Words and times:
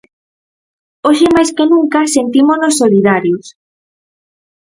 Hoxe 1.05 1.27
máis 1.35 1.49
que 1.57 1.65
nunca 1.73 1.99
sentímonos 2.15 2.77
solidarios. 2.81 3.45